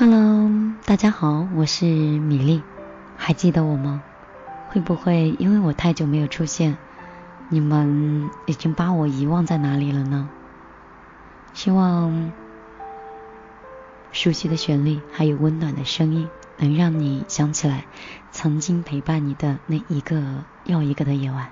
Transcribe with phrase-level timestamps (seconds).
[0.00, 0.48] Hello，
[0.86, 2.62] 大家好，我是米粒，
[3.16, 4.00] 还记得我吗？
[4.68, 6.78] 会不会因为我太久没有出现，
[7.48, 10.28] 你们已经把我遗忘在哪里了呢？
[11.52, 12.30] 希望
[14.12, 16.28] 熟悉的旋律还有温暖的声音，
[16.58, 17.84] 能让你想起来
[18.30, 21.48] 曾经陪伴你的那一个又一个的夜晚。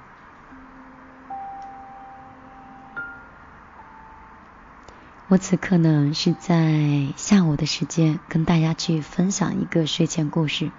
[5.28, 10.70] 我此刻呢是在下午的时间跟大家去分享一个睡前故事。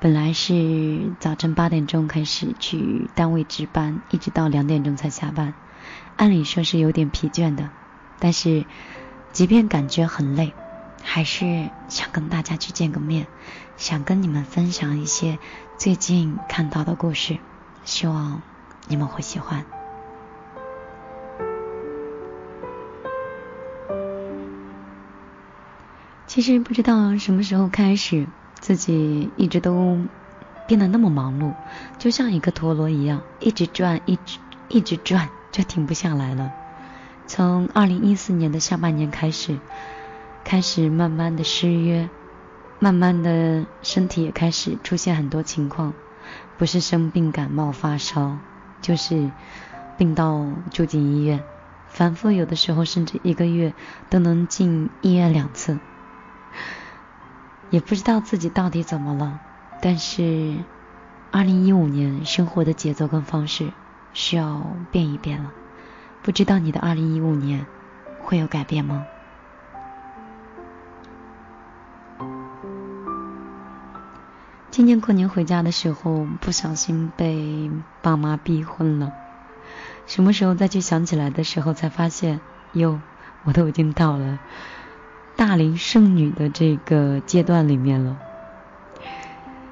[0.00, 5.54] 本来是早晨八点钟开始去单位值班，一直到两点钟才下班，
[6.16, 7.70] 按理说是有点疲倦的，
[8.18, 8.64] 但是
[9.30, 10.52] 即便感觉很累，
[11.04, 13.28] 还是想跟大家去见个面，
[13.76, 15.38] 想跟你们分享一些
[15.78, 17.38] 最近看到的故事，
[17.84, 18.42] 希望
[18.88, 19.64] 你们会喜欢。
[26.30, 28.24] 其实不知道什么时候开始，
[28.60, 29.98] 自己一直都
[30.68, 31.54] 变得那么忙碌，
[31.98, 36.52] 就像一个陀螺一样，一直转，一直一直转，就停不下来了。
[37.26, 39.58] 从二零一四年的下半年开始，
[40.44, 42.08] 开始慢慢的失约，
[42.78, 45.94] 慢慢的身体也开始出现很多情况，
[46.58, 48.38] 不是生病感冒发烧，
[48.80, 49.32] 就是
[49.98, 51.42] 病到住进医院，
[51.88, 53.74] 反复有的时候甚至一个月
[54.08, 55.80] 都能进医院两次。
[57.70, 59.40] 也不知道自己到底怎么了，
[59.80, 60.56] 但是，
[61.30, 63.72] 二零一五年生活的节奏跟方式
[64.12, 65.52] 需要变一变了。
[66.22, 67.64] 不知道你的二零一五年
[68.20, 69.06] 会有改变吗？
[74.72, 77.70] 今年过年回家的时候，不小心被
[78.02, 79.12] 爸妈逼婚了。
[80.06, 82.40] 什么时候再去想起来的时候，才发现，
[82.72, 83.00] 哟，
[83.44, 84.40] 我都已经到了。
[85.40, 88.18] 大龄剩女的这个阶段里面了，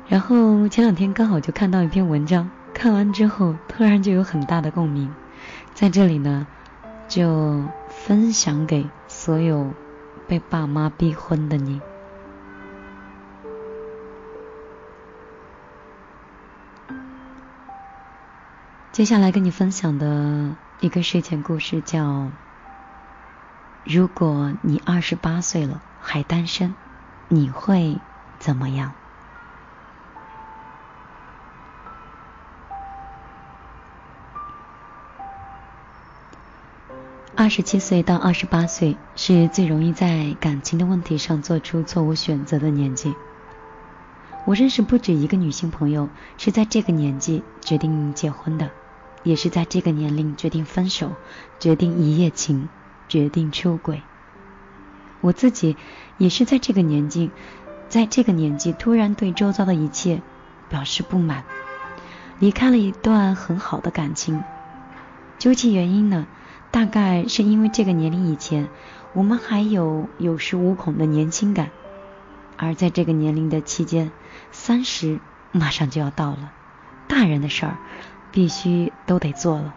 [0.09, 5.13] 然后前两天刚好就看到一篇文章，看完之后突然就有很大的共鸣，
[5.75, 6.47] 在这里呢
[7.07, 9.75] 就分享给所有
[10.27, 11.83] 被爸妈逼婚的你。
[18.91, 22.31] 接下来跟你分享的一个睡前故事叫。
[23.85, 26.75] 如果你二十八岁了还单身，
[27.29, 27.99] 你会
[28.39, 28.93] 怎么样？
[37.35, 43.15] 二十七岁到二十八岁是最容易在感情的问题上做出错误选择的年纪。
[44.45, 48.71] 我认识不止一个女性朋友是在这个年纪决定结婚的，
[49.23, 51.13] 也是在这个年龄决定分手，
[51.61, 52.69] 决定一夜情。
[53.09, 54.03] 决定出轨。
[55.21, 55.77] 我自己
[56.17, 57.31] 也是在这个年纪，
[57.89, 60.23] 在这个年纪突然对周遭的一切
[60.69, 61.45] 表示不满，
[62.39, 64.43] 离开了一段很好的感情。
[65.39, 66.27] 究其原因呢，
[66.71, 68.69] 大概是因为这个年龄以前，
[69.13, 71.71] 我们还有有恃无恐的年轻感，
[72.57, 74.13] 而在这个年龄的期间，
[74.53, 75.19] 三十
[75.51, 76.53] 马上就要到了，
[77.09, 77.77] 大人的事儿
[78.31, 79.75] 必须都得做了。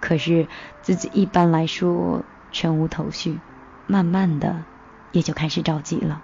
[0.00, 0.48] 可是
[0.82, 3.38] 自己一般来说全无头绪，
[3.86, 4.64] 慢慢的
[5.12, 6.22] 也就开始着急了。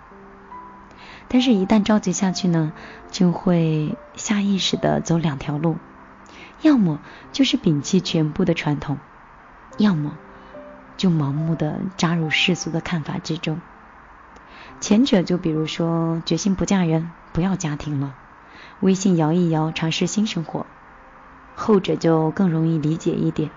[1.28, 2.72] 但是，一旦着急下去呢，
[3.10, 5.76] 就会下意识的走两条路，
[6.62, 7.00] 要么
[7.32, 8.98] 就是摒弃全部的传统，
[9.76, 10.16] 要么
[10.96, 13.60] 就盲目的扎入世俗的看法之中。
[14.80, 18.14] 前者就比如说决心不嫁人，不要家庭了，
[18.80, 20.64] 微信摇一摇，尝试新生活；
[21.56, 23.50] 后者就更容易理解一点。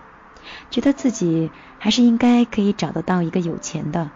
[0.70, 4.10] 觉得自己还是应该可以找得到一个有钱的，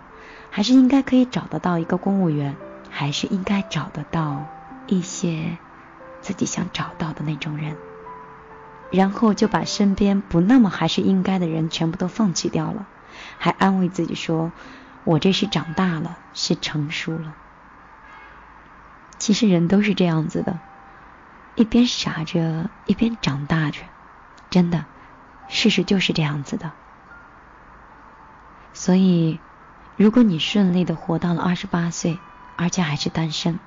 [0.50, 2.56] 还是应该可以找得到一个公务员，
[2.89, 4.45] 还是应该找得到
[4.88, 5.57] 一些
[6.22, 7.75] 自己想找到的那种人，
[8.91, 12.86] 然后就把身边不那么还是应该的人全部都放弃掉了，
[13.38, 14.51] 还安慰自己说
[15.03, 17.36] ：“我这是长大了，是成熟了。”
[19.18, 20.59] 其实人都是这样子的，
[21.56, 23.80] 一边傻着，一边长大着，
[24.50, 24.86] 真的。
[25.53, 26.71] 事实就是这样子的，
[28.73, 29.39] 所以，
[29.95, 32.17] 如果你顺利的活到了二十八岁，
[32.57, 33.59] 而且还是单身，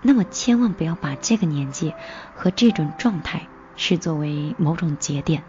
[0.00, 1.94] 那么千万不要把这个年纪
[2.34, 5.44] 和这种状态视作为某种节点。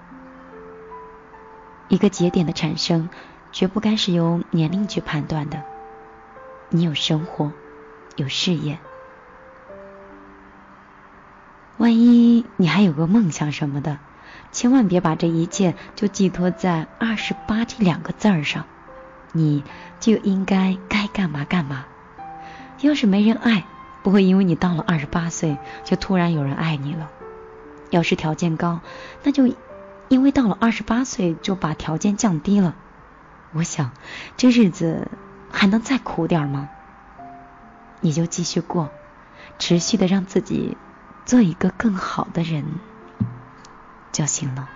[1.88, 3.10] 一个节点的产生，
[3.54, 5.64] 绝不该是由年龄去判断的。
[6.68, 7.54] 你有生活，
[8.18, 8.80] 有事业，
[11.78, 13.98] 万一你还有个梦想什么的。
[14.54, 18.66] 千万别把这一切就寄托在“二十八”这两个字儿上，
[19.34, 19.64] 你
[20.00, 21.86] 就应该该干嘛干嘛，
[22.80, 23.66] 要是没人爱，
[24.04, 27.08] 不会因为你到了二十八岁就突然有人爱你了；
[27.90, 28.80] 要是条件高，
[29.24, 29.54] 那就
[30.08, 32.76] 因为到了二十八岁就把条件降低了。
[33.54, 33.92] 我想，
[34.38, 35.10] 这日子
[35.52, 36.70] 还能再苦点吗？
[38.02, 38.92] 你就继续过，
[39.58, 40.78] 持续的让自己
[41.26, 42.66] 做一个更好的人
[44.14, 44.70] 就行了。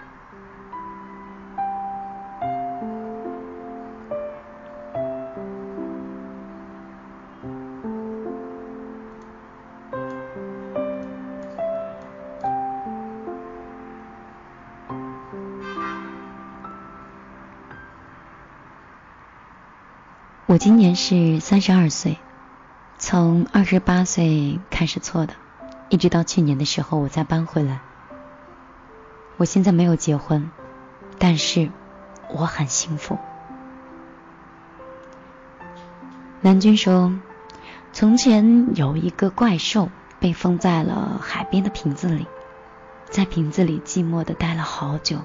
[20.47, 22.17] 我今年是三十二岁，
[22.97, 25.35] 从二十八岁开始错的，
[25.89, 27.86] 一直到去年的时候我再搬回来。
[29.37, 30.49] 我现在没有结婚，
[31.19, 31.71] 但是
[32.29, 33.17] 我很幸福。
[36.41, 37.13] 南君说，
[37.93, 39.89] 从前有一个怪兽
[40.19, 42.25] 被封在了海边的瓶子里，
[43.09, 45.21] 在瓶子里寂寞的待了好久，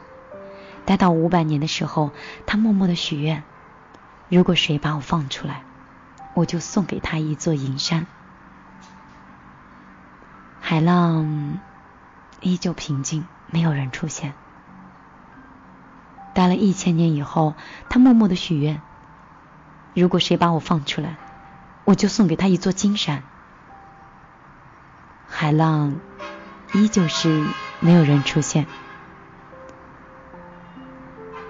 [0.85, 2.11] 待到五百年的时候，
[2.47, 3.43] 他默默的许愿。
[4.29, 5.65] 如果谁把我放出来，
[6.35, 8.07] 我就送给他一座银山。
[10.61, 11.59] 海浪
[12.41, 14.33] 依旧平静，没有人出现。
[16.35, 17.55] 待了一千年以后，
[17.89, 18.83] 他默默的许愿：
[19.95, 21.17] 如果谁把我放出来，
[21.85, 23.23] 我就送给他一座金山。
[25.29, 25.95] 海浪
[26.73, 27.47] 依旧是
[27.79, 28.67] 没有人出现。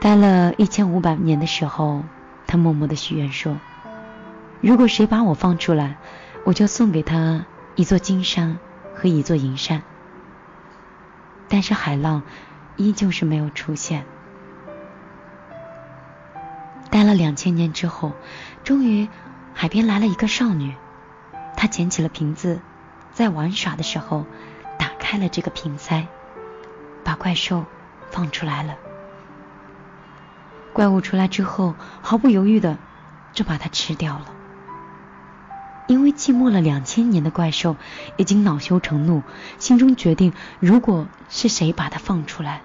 [0.00, 2.02] 待了一千五百年的时候。
[2.44, 3.56] 他默默的许愿说
[4.60, 5.96] ：“如果谁把我放出来，
[6.44, 7.46] 我就送给他
[7.76, 8.58] 一座金山
[8.94, 9.82] 和一座银山。”
[11.52, 12.22] 但是海浪
[12.78, 14.06] 依旧是没有出现。
[16.90, 18.14] 待了两千年之后，
[18.64, 19.06] 终于
[19.52, 20.74] 海边来了一个少女，
[21.54, 22.62] 她捡起了瓶子，
[23.12, 24.24] 在玩耍的时候
[24.78, 26.06] 打开了这个瓶塞，
[27.04, 27.66] 把怪兽
[28.10, 28.74] 放出来了。
[30.72, 32.78] 怪物出来之后，毫不犹豫的
[33.34, 34.32] 就把它吃掉了。
[35.92, 37.76] 因为寂寞了两千年的怪兽
[38.16, 39.22] 已经恼羞成怒，
[39.58, 42.62] 心中决定，如果是谁把它放出来，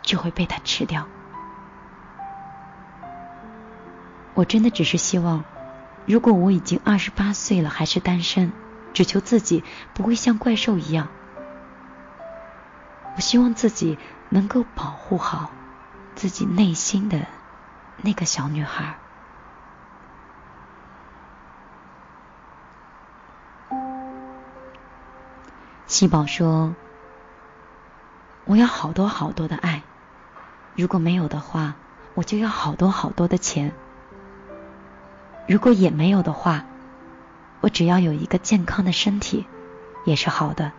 [0.00, 1.08] 就会被它吃掉。
[4.34, 5.44] 我真的只是希望，
[6.06, 8.52] 如果我已经二十八岁了还是单身，
[8.94, 11.08] 只求自己不会像怪兽一样。
[13.16, 13.98] 我希望自己
[14.28, 15.50] 能够保护好。
[16.14, 17.26] 自己内心的
[18.02, 19.01] 那个小女孩。
[25.92, 26.74] 七宝说
[28.48, 29.82] ：“我要好多好多的爱，
[30.74, 31.74] 如果没有的话，
[32.14, 33.74] 我就要好多好多的钱。
[35.46, 36.64] 如果也没有的话，
[37.60, 39.46] 我只要有一个健康的身体，
[40.06, 40.72] 也是好的。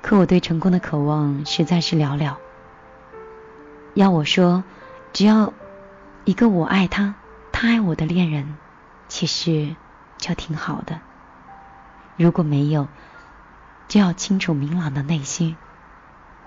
[0.00, 2.36] 可我对成功的渴望实在是寥寥。”
[3.94, 4.62] 要我说，
[5.12, 5.52] 只要
[6.24, 7.16] 一个我爱他，
[7.50, 8.54] 他爱我的恋人，
[9.08, 9.74] 其实
[10.18, 11.00] 就挺好的。
[12.16, 12.88] 如果没有，
[13.88, 15.56] 就要清楚明朗的内心。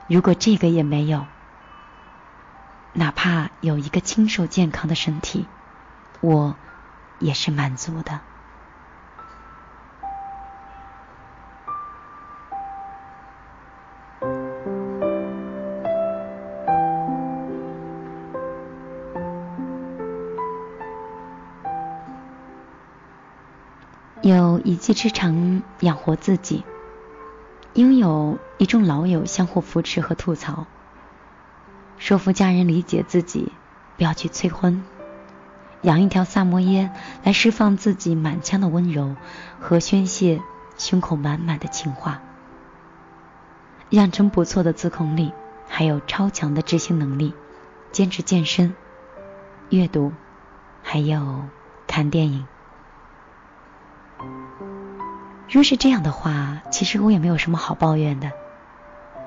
[0.08, 1.26] 如果这个也没有，
[2.94, 5.46] 哪怕有一个清瘦健康的身体，
[6.22, 6.56] 我
[7.20, 8.29] 也是满足的。
[24.80, 26.64] 技之长养活自己，
[27.74, 30.66] 拥有一众老友相互扶持和吐槽，
[31.98, 33.52] 说服家人理解自己，
[33.98, 34.84] 不要去催婚，
[35.82, 36.90] 养一条萨摩耶
[37.24, 39.16] 来释放自己满腔的温柔
[39.60, 40.42] 和宣泄
[40.78, 42.22] 胸口满满的情话，
[43.92, 45.34] 养成不错的自控力，
[45.68, 47.34] 还有超强的执行能力，
[47.92, 48.74] 坚持健身、
[49.70, 50.14] 阅读，
[50.82, 51.44] 还有
[51.86, 52.48] 看电影。
[55.50, 58.32] 若是这样的话，其实我也没有什么好抱怨的。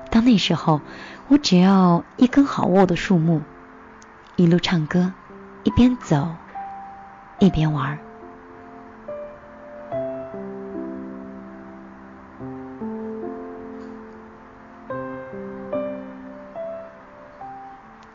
[0.09, 0.79] 到那时候，
[1.27, 3.41] 我只要一根好握的树木，
[4.35, 5.11] 一路唱歌，
[5.63, 6.29] 一边走，
[7.39, 7.99] 一边玩。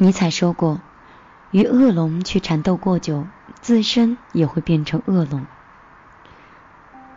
[0.00, 0.80] 尼采说过
[1.50, 3.26] ：“与恶龙去缠斗过久，
[3.60, 5.44] 自身也会变成恶龙。”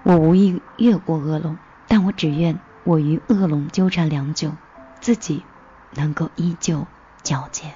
[0.04, 4.52] 我无意越过恶龙但我只愿我与恶龙纠缠良久
[5.00, 5.44] 自己
[5.92, 6.88] 能够依旧
[7.22, 7.72] 矫健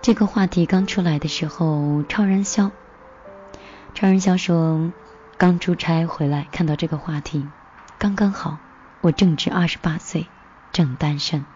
[0.00, 2.70] 这个话题刚出来的时候超人肖
[3.94, 4.92] 超人肖说
[5.38, 7.44] 刚出差回来看到这个话题
[8.04, 8.58] 刚刚好，
[9.00, 10.26] 我正值二十八岁，
[10.72, 11.46] 正单身。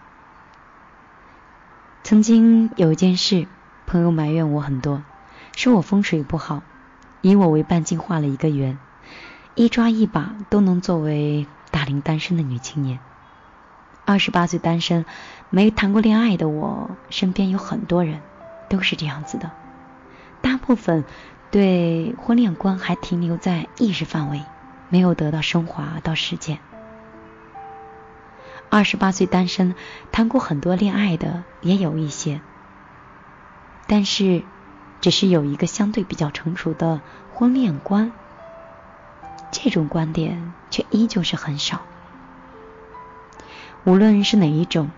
[2.03, 3.47] 曾经有一件事，
[3.87, 5.03] 朋友埋怨我很多，
[5.55, 6.63] 说我风水不好，
[7.21, 8.79] 以我为半径画了一个圆，
[9.57, 12.99] 一抓一把都能作为大龄单身的女青年。
[14.07, 15.05] 二十八岁单身，
[15.51, 18.23] 没谈过恋爱的我，身边有很多人。
[18.71, 19.51] 都是这样子的，
[20.41, 21.05] 大部分
[21.51, 24.43] 对婚恋观还停留在意识范围，
[24.89, 26.59] 没有得到升华到实践。
[28.71, 29.75] 二十八岁单身，
[30.13, 32.41] 谈过很多恋爱的也有一些，
[33.87, 34.43] 但是
[35.01, 37.01] 只是有一个相对比较成熟的
[37.35, 38.13] 婚恋观，
[39.51, 41.83] 这种观点却依旧是很少。
[43.85, 44.91] 无论是哪一种，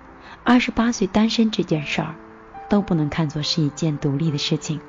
[0.45, 2.15] 二十八岁单身这件事儿。
[2.71, 4.81] 都不能看作是一件独立的事情。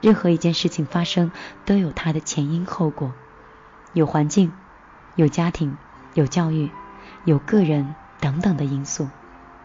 [0.00, 1.32] 任何一件事情发生，
[1.64, 3.12] 都有它的前因后果，
[3.96, 4.52] 有环境、
[5.14, 5.74] 有家庭、
[6.12, 6.70] 有教育、
[7.24, 9.08] 有个人等等的因素，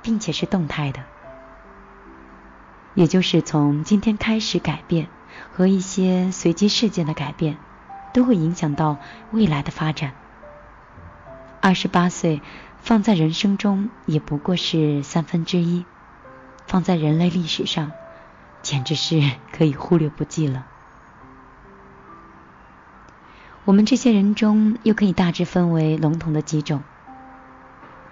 [0.02, 1.04] 并且是动态的。
[2.94, 5.10] 也就是从今天开始改变
[5.52, 7.58] 和一些随机事件的改变，
[8.14, 9.00] 都会影响到
[9.32, 10.14] 未来的发展。
[11.60, 12.42] 二十八岁
[12.80, 15.86] 放在人生中也不过是三分之一。
[16.68, 17.92] 放在人类历史上，
[18.62, 19.22] 简直是
[19.52, 20.68] 可以忽略不计了。
[23.64, 26.82] 我们这些人中，又可以大致分为笼统的几种：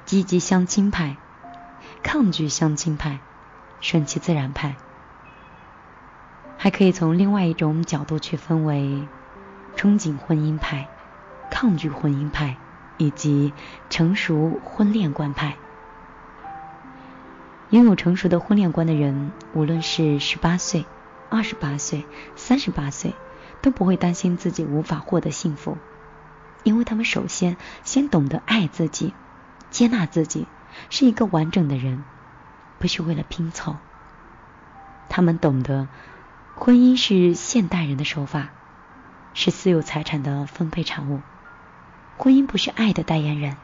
[0.05, 1.17] 积极相亲派、
[2.03, 3.19] 抗拒相亲派、
[3.81, 4.75] 顺其自然派。
[6.55, 9.07] 还可以从另外一种角度去分为
[9.75, 10.87] 憧憬婚姻派、
[11.49, 12.57] 抗拒婚姻派
[12.97, 13.51] 以及
[13.89, 15.55] 成熟婚恋观派。
[17.71, 20.85] 拥有成熟的婚恋观的人，无论是十八岁、
[21.29, 23.15] 二十八岁、三十八岁，
[23.61, 25.77] 都不会担心自己无法获得幸福，
[26.63, 29.13] 因为他们首先先懂得爱自己、
[29.69, 30.47] 接纳自己，
[30.89, 32.03] 是一个完整的人，
[32.77, 33.75] 不是为了拼凑。
[35.09, 35.87] 他们懂得，
[36.55, 38.49] 婚姻是现代人的手法，
[39.33, 41.21] 是私有财产的分配产物，
[42.17, 43.57] 婚姻不是爱的代言人，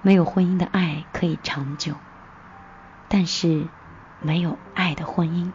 [0.00, 1.94] 没有婚姻的爱可以长久。
[3.08, 3.66] 但是，
[4.22, 5.52] 没有爱的婚姻，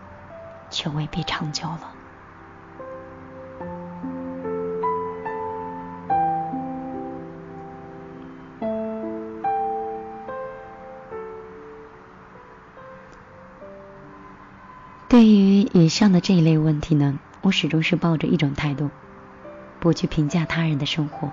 [0.69, 1.96] 却未必长久了。
[15.17, 18.91] 对于以上的这一类问题呢，我始终是抱着一种态度，
[19.79, 21.31] 不去评价他人的生活。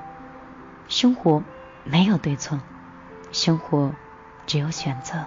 [0.88, 1.42] 生活
[1.84, 2.62] 没有对错，
[3.30, 3.92] 生活
[4.46, 5.26] 只有选择。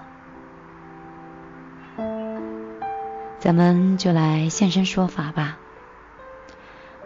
[3.38, 5.60] 咱们就来现身说法吧。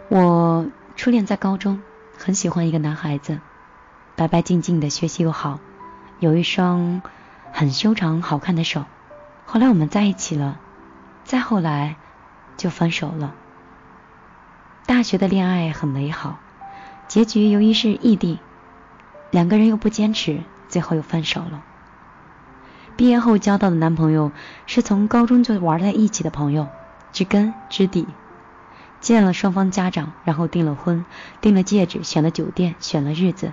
[0.08, 0.66] 我
[0.96, 1.82] 初恋在高中，
[2.16, 3.40] 很喜欢一个男孩子，
[4.16, 5.60] 白白净净的，学习又好，
[6.18, 7.02] 有一双
[7.52, 8.86] 很修长好看的手。
[9.44, 10.58] 后来我们在一起了，
[11.24, 11.96] 再后来
[12.56, 13.34] 就分手了。
[14.86, 16.38] 大学的恋爱很美好，
[17.08, 18.38] 结局由于是异地，
[19.30, 21.62] 两个人又不坚持，最后又分手了。
[22.96, 24.32] 毕业后交到的男朋友
[24.66, 26.68] 是从高中就玩在一起的朋友，
[27.12, 28.06] 知根知底。
[29.00, 31.04] 见了双方家长，然后订了婚，
[31.40, 33.52] 订了戒指，选了酒店，选了日子，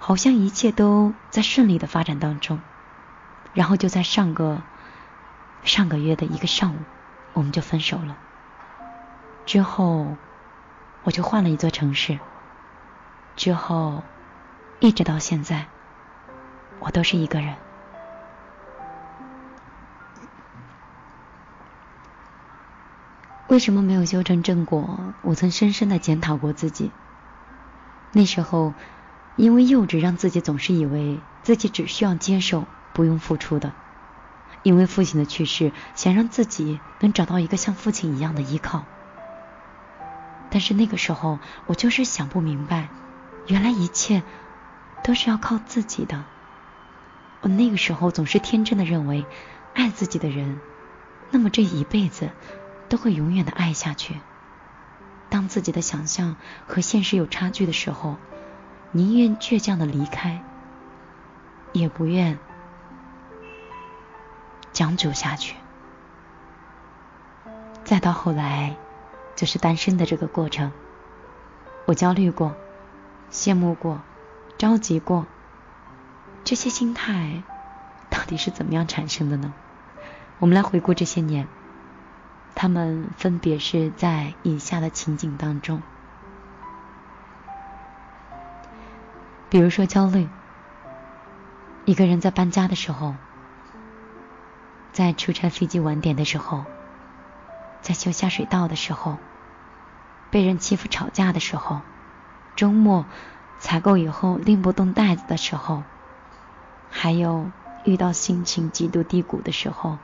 [0.00, 2.60] 好像一切都在顺利的发展当中。
[3.54, 4.62] 然后就在上个
[5.62, 6.78] 上个月的一个上午，
[7.38, 8.18] 我们就分手了。
[9.46, 10.16] 之后
[11.04, 12.18] 我就换了一座城市。
[13.36, 14.02] 之后
[14.80, 15.66] 一直到现在，
[16.80, 17.54] 我都是一个人。
[23.46, 25.14] 为什么没有修成正果？
[25.22, 26.90] 我曾深深的检讨过自己。
[28.10, 28.74] 那时候，
[29.36, 33.72] 因为幼稚，让自己总是以为自己只需要接受，不用付出的。
[34.68, 38.84] 因为父亲的去世，想让自己能找到一个像父亲一样的依靠。
[40.50, 42.90] 但是那个时候，我就是想不明白，
[43.46, 44.22] 原来一切
[45.02, 46.22] 都是要靠自己的。
[47.40, 49.24] 我那个时候总是天真的认为，
[49.72, 50.60] 爱自己的人，
[51.30, 52.30] 那么这一辈子。
[52.90, 54.16] 都会永远的爱下去。
[55.28, 58.16] 当自己的想象和现实有差距的时候，
[58.92, 60.42] 宁愿倔强的离开，
[61.74, 62.38] 也不愿
[64.78, 65.56] 相处下去。
[67.82, 68.76] 再到后来，
[69.34, 70.70] 就是单身的这个过程，
[71.84, 72.54] 我焦虑过，
[73.28, 74.00] 羡慕过，
[74.56, 75.26] 着急过，
[76.44, 77.42] 这些心态
[78.08, 79.52] 到底是怎么样产生的呢？
[80.38, 81.48] 我们来回顾这些年。
[82.54, 85.82] 他们分别是在以下的情景当中，
[89.50, 90.28] 比如说焦虑，
[91.84, 93.16] 一个人在搬家的时候，
[94.98, 96.64] 在出差飞机晚点的时候，
[97.82, 99.16] 在修下水道的时候，
[100.28, 101.82] 被人欺负吵架的时候，
[102.56, 103.06] 周末
[103.60, 105.84] 采购以后拎不动袋子的时候，
[106.90, 107.48] 还有
[107.84, 109.98] 遇到心情极度低谷的时候。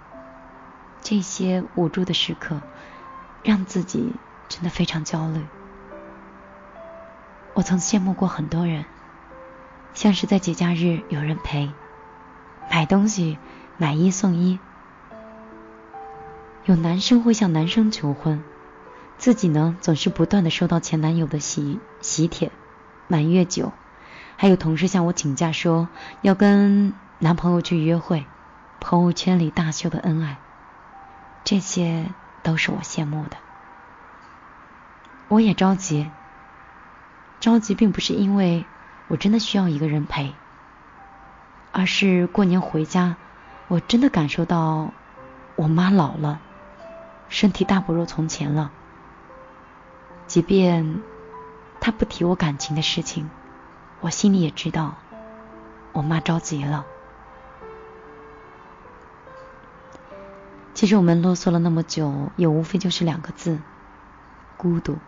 [1.03, 2.63] 这些无助的时刻，
[3.43, 4.13] 让自己
[4.49, 5.45] 真的非常焦虑。
[7.55, 8.85] 我曾羡慕过很多人，
[9.93, 11.73] 像是在节假日有人陪，
[12.71, 13.39] 买东西
[13.77, 14.61] 买一送一，
[16.67, 18.43] 有男生会向男生求婚，
[19.19, 22.51] 自己呢总是不断的收到前男友的喜喜帖、
[23.07, 23.71] 满月酒，
[24.39, 25.89] 还有同事向我请假说
[26.23, 28.25] 要跟男朋友去约会，
[28.81, 30.39] 朋友圈里大秀的恩爱。
[31.45, 32.07] 这些
[32.43, 33.37] 都是我羡慕的，
[35.29, 36.11] 我也着急。
[37.41, 38.65] 着急并不是因为
[39.09, 40.33] 我真的需要一个人陪，
[41.73, 43.17] 而是过年回家，
[43.69, 44.93] 我真的感受到
[45.57, 46.41] 我妈老了，
[47.29, 48.71] 身体大不如从前了。
[50.27, 51.03] 即便
[51.81, 53.29] 他不提我感情的事情，
[54.01, 54.95] 我心里也知道，
[55.93, 56.87] 我妈着急了。
[60.73, 63.59] 其实我们啰嗦了那么久，也无非就是两个字：
[64.57, 64.99] 孤独。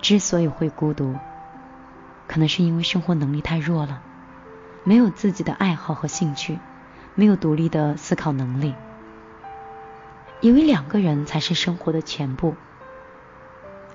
[0.00, 1.16] 之所以会孤独，
[2.26, 4.02] 可能是因为生活能力太弱了，
[4.84, 6.58] 没有自己的爱好和兴趣，
[7.14, 8.74] 没有独立的思考能力，
[10.40, 12.54] 以为两个人才是生活的全部，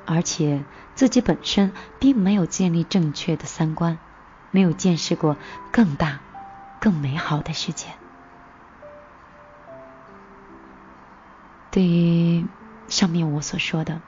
[0.06, 0.64] 而且
[0.96, 3.98] 自己本身并没有建立正确的三观，
[4.50, 5.38] 没有见识过
[5.72, 6.20] 更大、
[6.80, 7.88] 更美好的世界。
[11.70, 12.46] 对于
[12.90, 14.02] 上面我所说的，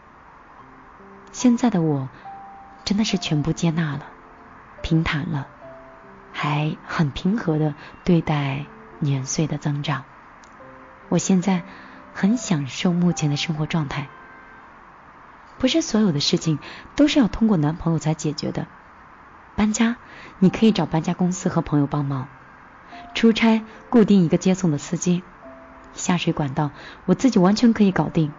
[1.32, 2.10] 现在的我
[2.84, 4.08] 真的是全部接纳了，
[4.82, 5.48] 平坦了，
[6.34, 8.66] 还很平和的对待
[9.00, 10.04] 年岁的增长。
[11.08, 11.64] 我现在
[12.14, 14.08] 很享受目前的生活状态。
[15.60, 16.60] 不是所有的事情
[16.96, 18.68] 都是要通过男朋友才解决的。
[19.56, 19.98] 搬家，
[20.40, 22.28] 你可以找搬家公司和朋友帮忙；
[23.14, 25.24] 出差，固定一个接送的司机。
[25.94, 26.72] 下水管道，
[27.06, 28.34] 我自己完全可以搞定。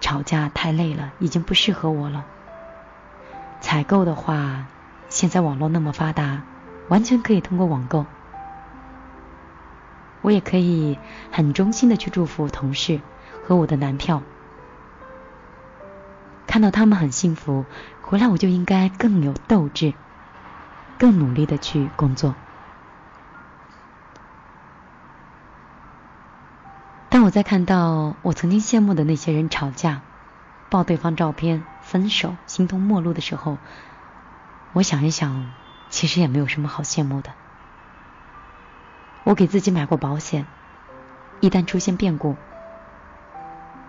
[0.00, 2.24] 吵架太累了，已经不适合我了。
[3.60, 4.66] 采购的话，
[5.08, 6.42] 现在网络那么发达，
[6.88, 8.04] 完全可以通过网购。
[10.24, 10.98] 我也可以
[11.30, 12.98] 很衷心的去祝福同事
[13.46, 14.22] 和我的男票，
[16.46, 17.66] 看到他们很幸福，
[18.00, 19.92] 回来我就应该更有斗志，
[20.98, 22.34] 更努力的去工作。
[27.10, 30.00] 当我在看到我曾经羡慕的那些人吵架、
[30.70, 33.58] 爆对方照片、分手、形同陌路的时候，
[34.72, 35.50] 我想一想，
[35.90, 37.30] 其实也没有什么好羡慕的。
[39.24, 40.46] 我给自己买过保险，
[41.40, 42.36] 一旦出现变故，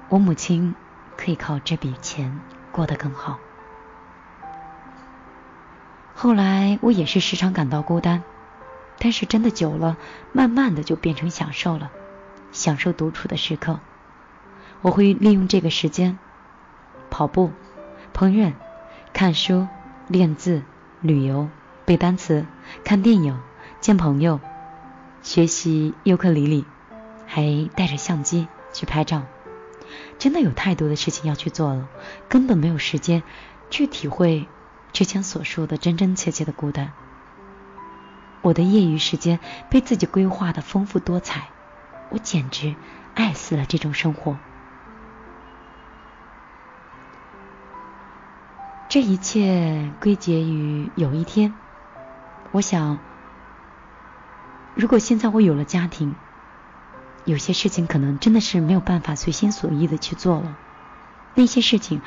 [0.07, 0.73] 我母亲
[1.17, 2.39] 可以靠这笔钱
[2.71, 3.37] 过得更好。
[6.13, 8.23] 后来我也是时常感到孤单，
[8.97, 9.97] 但是真的久了，
[10.31, 11.91] 慢慢的就变成享受了。
[12.53, 13.81] 享受独处的时刻，
[14.81, 16.17] 我会利用这个时间
[17.09, 17.51] 跑步、
[18.13, 18.53] 烹饪、
[19.11, 19.67] 看书、
[20.07, 20.61] 练字、
[21.01, 21.49] 旅游、
[21.83, 22.45] 背单词、
[22.85, 23.37] 看电影、
[23.81, 24.39] 见朋友、
[25.25, 26.65] 学习尤克里里，
[27.25, 29.23] 还带着相机去拍照。
[30.19, 31.89] 真的有太多的事情要去做了，
[32.29, 33.23] 根本没有时间
[33.71, 34.47] 去体会
[34.93, 36.91] 之前所说的真真切切的孤单。
[38.43, 41.47] 我的业余时间被自己规划的丰富多彩。
[42.11, 42.75] 我简直
[43.15, 44.37] 爱死了这种生活。
[48.87, 51.55] 这一切归结于有一天，
[52.51, 52.99] 我想，
[54.75, 56.13] 如果现在我有了家庭，
[57.23, 60.57] 有些事情可能真的是没有办法随心所欲的去做了。
[61.33, 62.01] 那些事情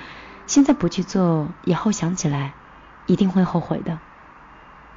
[0.47, 2.53] 现在不去做，以后想起来
[3.07, 3.99] 一定会后悔的，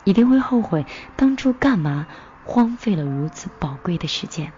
[0.03, 2.07] 一定会后悔当初干嘛
[2.45, 4.51] 荒废了如此宝贵的时间。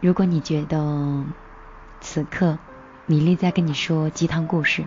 [0.00, 1.24] 如果你觉得
[2.00, 2.58] 此刻
[3.06, 4.86] 米粒在跟你说鸡汤故事，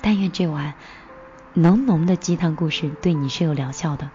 [0.00, 0.74] 但愿这碗
[1.56, 4.10] 浓浓的鸡汤故事对你是有疗效的。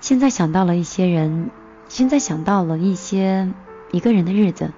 [0.00, 1.50] 现在想到了一些人，
[1.88, 3.52] 现在想到了一些
[3.90, 4.72] 一个人的日子，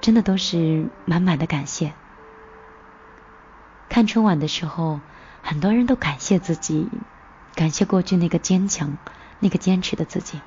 [0.00, 1.92] 真的都是满满的感谢。
[3.88, 5.00] 看春晚的时候，
[5.42, 6.88] 很多人都感谢自己，
[7.56, 8.96] 感谢过去那个坚强、
[9.40, 10.40] 那个坚持的自己。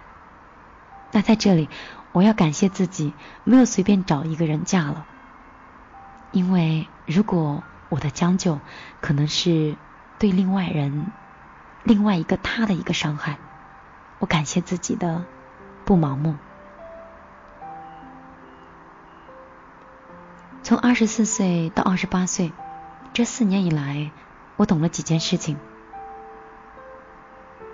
[1.11, 1.67] 那在这里，
[2.13, 5.05] 我要感谢自己没有随便找一个人嫁了，
[6.31, 8.60] 因为如果我的将就
[9.02, 9.76] 可能是
[10.19, 11.12] 对另外人、
[11.84, 13.38] 另外一个他的一个伤害，
[14.19, 15.24] 我感谢自己的
[15.86, 16.36] 不盲目。
[20.63, 22.52] 从二十四岁到二十八岁，
[23.13, 24.12] 这四年以来，
[24.56, 25.58] 我懂了几件事情。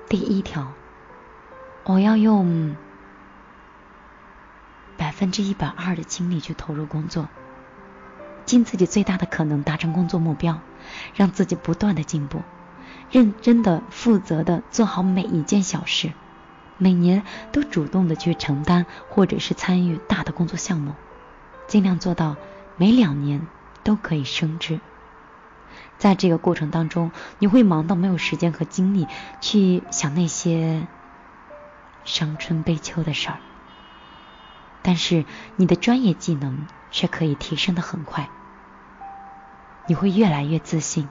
[0.09, 0.73] 第一条，
[1.85, 2.75] 我要用
[4.97, 7.29] 百分之一百二的精力去投入工作，
[8.45, 10.59] 尽自己最大的可能达成工作目标，
[11.15, 12.41] 让自己不断的进步，
[13.11, 16.11] 认真的、负责的做好每一件小事，
[16.77, 20.93] 每年都主动的去承担或者是参与大的工作项目，
[21.67, 22.35] 尽量做到。
[22.77, 23.45] 每两年
[23.83, 24.79] 都可以升职，
[25.99, 29.05] 在这个过程当中，你会忙到没有时间和精力
[29.39, 30.87] 去想那些
[32.03, 33.37] 伤春悲秋的事儿，
[34.81, 35.25] 但是
[35.57, 38.29] 你的专业技能却可以提升的很快，
[39.87, 41.07] 你会越来越自信，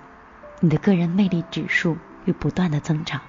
[0.60, 3.22] 你的个人魅力指数会不断的增长，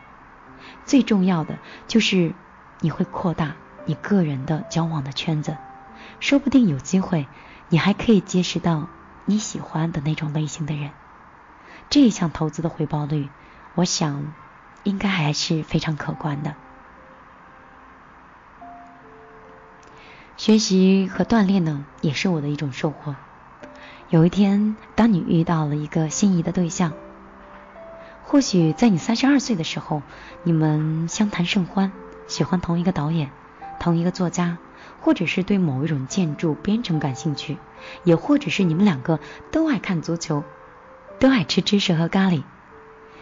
[0.85, 2.33] 最重要的就是
[2.81, 5.57] 你会扩大你个人的交往的圈子，
[6.19, 7.27] 说不定有机会。
[7.69, 8.89] 你还可以结识到
[9.23, 10.91] 你喜欢的那种类型的人，
[11.89, 13.29] 这一项投资的回报率，
[13.75, 14.33] 我想
[14.83, 16.53] 应该还是非常可观的。
[20.41, 23.15] 学习和锻炼呢，也是我的一种收获。
[24.09, 26.93] 有一天，当你遇到了一个心仪的对象，
[28.23, 30.01] 或许在你三十二岁的时候，
[30.41, 31.91] 你们相谈甚欢，
[32.25, 33.29] 喜欢同一个导演，
[33.79, 34.57] 同一个作家。
[34.99, 37.59] 或者是对某一种建筑编程感兴趣，
[38.03, 39.19] 也或者是你们两个
[39.51, 40.43] 都爱看足球，
[41.19, 42.41] 都爱吃芝士和咖喱。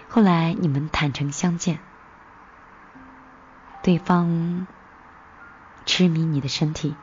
[0.07, 1.79] 后来你们坦诚相见，
[3.83, 4.67] 对方
[5.85, 6.95] 痴迷你的身体，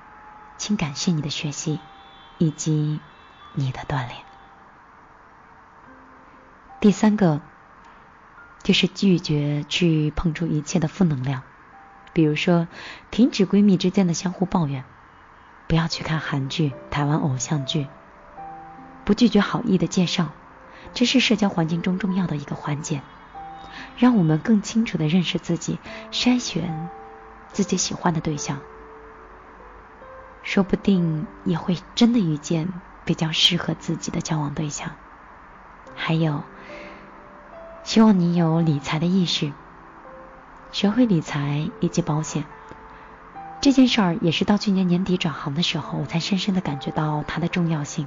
[0.58, 1.80] 请感谢你的学习
[2.38, 3.00] 以及
[3.54, 4.18] 你的锻炼。
[6.80, 7.40] 第三个
[8.62, 11.42] 就是拒绝去碰触一切的负能量。
[12.12, 12.66] 比如说，
[13.10, 14.84] 停止闺蜜之间的相互抱怨，
[15.66, 17.88] 不要去看韩剧、台湾偶像剧，
[19.04, 20.30] 不拒绝好意的介绍，
[20.94, 23.02] 这是社交环境中重要的一个环节，
[23.98, 25.78] 让我们更清楚的认识自己，
[26.10, 26.88] 筛选
[27.52, 28.60] 自己喜欢的对象，
[30.46, 32.72] 说不定也会真的遇见
[33.04, 34.92] 比较适合自己的交往对象。
[35.96, 36.44] 还有，
[37.82, 39.52] 希望你有理财的意识。
[40.70, 42.44] 学会理财以及保险
[43.60, 48.06] 这件事儿，也是到去年年底转行的时候，我才深深的感觉到它的重要性。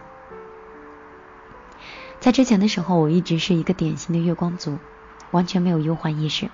[2.22, 4.80] 在之前的时候，我一直是一个典型的月光族，
[5.32, 6.50] 完全没有忧患意识。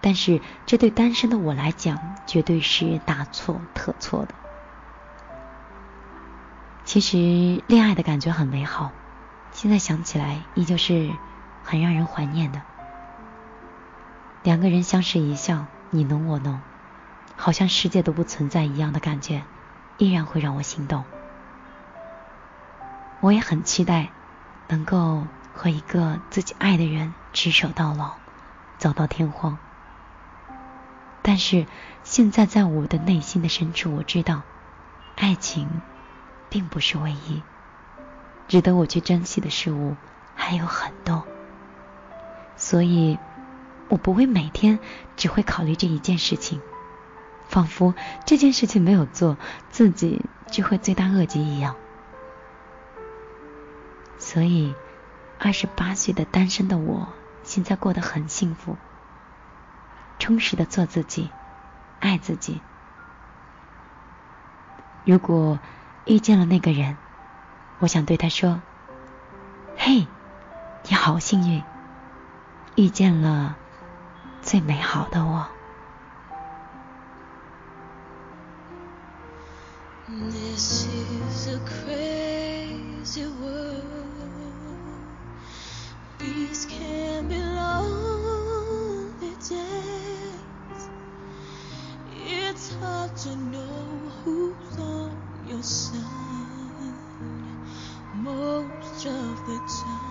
[0.00, 4.34] 但是这对单身的我来讲，绝对是大错特错的。
[6.84, 8.90] 其实恋爱的感觉很美好，
[9.52, 11.10] 现在想起来依旧是
[11.62, 12.62] 很让人怀念的。
[14.42, 16.60] 两个人相视一笑，你侬我侬，
[17.36, 19.42] 好像世界都不存在一样的感觉，
[19.98, 21.04] 依然会让我心动。
[23.20, 24.08] 我也很期待
[24.66, 28.14] 能够和一个自己爱的人执手到老，
[28.78, 29.58] 走到天荒。
[31.22, 31.66] 但是
[32.02, 34.40] 现在在我的内心的深处，我知道，
[35.16, 35.68] 爱情
[36.50, 37.42] 并不是唯一，
[38.48, 39.96] 值得我去珍惜的事物
[40.34, 41.24] 还有很多，
[42.56, 43.18] 所以。
[43.88, 44.78] 我不会每天
[45.16, 46.60] 只会考虑这一件事情，
[47.48, 47.92] 仿佛
[48.24, 49.36] 这件事情没有做，
[49.68, 51.74] 自己就会罪大恶极一样。
[54.16, 54.76] 所以，
[55.40, 57.08] 二十八岁的单身的我，
[57.42, 58.76] 现在过得很幸福，
[60.20, 61.28] 充实的做自己，
[61.98, 62.60] 爱自己。
[65.04, 65.58] 如果
[66.06, 66.96] 遇见了那个人，
[67.78, 68.60] 我想对他说
[69.76, 70.06] ：“嘿，
[70.84, 71.62] 你好幸运，
[72.76, 73.56] 遇见了。”
[74.42, 75.46] 最美好的我。
[92.12, 95.09] It's hard to know who's on
[95.50, 96.94] your side
[98.14, 100.09] most of the time.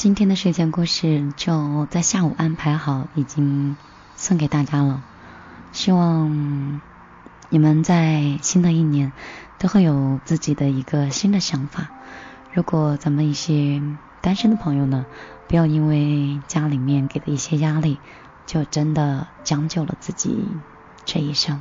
[0.00, 3.76] 今天的睡前故事就在下午安排好，已经
[4.16, 5.02] 送给大家了。
[5.72, 6.80] 希望
[7.50, 9.12] 你们在新的一年
[9.58, 11.88] 都会有自己的一个新的想法。
[12.54, 13.82] 如果咱们一些
[14.22, 15.04] 单身的朋友呢，
[15.48, 17.98] 不要因为家里面给的一些压力，
[18.46, 20.48] 就真的将就了自己
[21.04, 21.60] 这一生。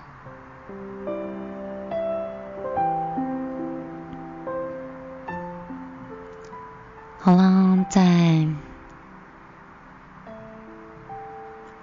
[7.22, 8.48] 好啦，在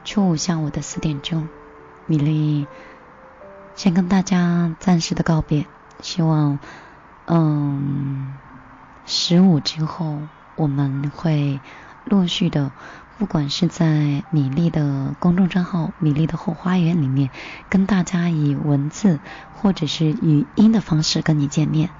[0.03, 1.47] 初五下午的四点钟，
[2.07, 2.67] 米粒
[3.75, 5.67] 先跟大家暂时的告别。
[6.01, 6.59] 希望，
[7.27, 8.33] 嗯，
[9.05, 10.21] 十五之后
[10.55, 11.61] 我们会
[12.07, 12.73] 陆续的，
[13.19, 17.29] 不管是在米粒的公众账号“米粒的后花园”里面，
[17.69, 19.21] 跟大家以文字
[19.55, 21.91] 或者是语音的方式跟你见面。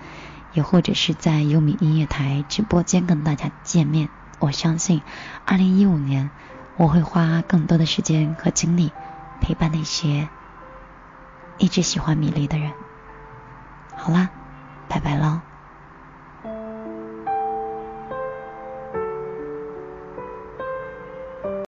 [0.57, 4.09] 也或者是在优米音乐台直播间跟大家见面。
[4.39, 5.03] 我相信，
[5.45, 6.31] 二零一五年
[6.79, 8.91] 我会花更多的时间和精力
[9.43, 10.29] 陪伴那些
[11.59, 12.73] 一直喜欢米粒的人。
[13.95, 14.31] 好啦，
[14.89, 15.41] 拜拜喽